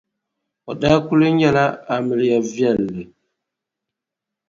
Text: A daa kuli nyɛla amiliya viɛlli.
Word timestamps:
A 0.69 0.71
daa 0.81 0.97
kuli 1.07 1.27
nyɛla 1.31 1.65
amiliya 1.93 2.37
viɛlli. 2.53 3.03